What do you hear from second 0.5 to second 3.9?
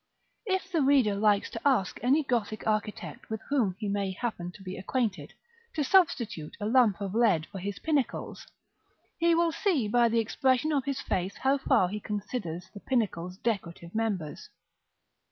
the reader likes to ask any Gothic architect with whom he